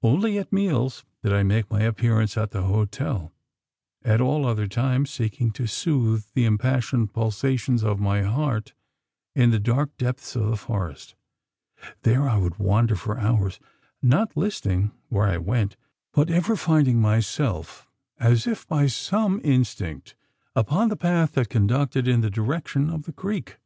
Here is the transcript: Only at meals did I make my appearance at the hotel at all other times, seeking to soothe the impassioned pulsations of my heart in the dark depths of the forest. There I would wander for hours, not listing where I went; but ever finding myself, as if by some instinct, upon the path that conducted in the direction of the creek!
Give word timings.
Only 0.00 0.38
at 0.38 0.52
meals 0.52 1.04
did 1.24 1.32
I 1.32 1.42
make 1.42 1.72
my 1.72 1.80
appearance 1.82 2.36
at 2.36 2.52
the 2.52 2.62
hotel 2.62 3.32
at 4.04 4.20
all 4.20 4.46
other 4.46 4.68
times, 4.68 5.10
seeking 5.10 5.50
to 5.54 5.66
soothe 5.66 6.24
the 6.34 6.44
impassioned 6.44 7.12
pulsations 7.12 7.82
of 7.82 7.98
my 7.98 8.22
heart 8.22 8.74
in 9.34 9.50
the 9.50 9.58
dark 9.58 9.96
depths 9.96 10.36
of 10.36 10.46
the 10.46 10.56
forest. 10.56 11.16
There 12.02 12.28
I 12.28 12.36
would 12.38 12.60
wander 12.60 12.94
for 12.94 13.18
hours, 13.18 13.58
not 14.00 14.36
listing 14.36 14.92
where 15.08 15.26
I 15.26 15.38
went; 15.38 15.76
but 16.12 16.30
ever 16.30 16.54
finding 16.54 17.00
myself, 17.00 17.88
as 18.20 18.46
if 18.46 18.68
by 18.68 18.86
some 18.86 19.40
instinct, 19.42 20.14
upon 20.54 20.90
the 20.90 20.96
path 20.96 21.32
that 21.32 21.48
conducted 21.48 22.06
in 22.06 22.20
the 22.20 22.30
direction 22.30 22.88
of 22.88 23.02
the 23.02 23.12
creek! 23.12 23.56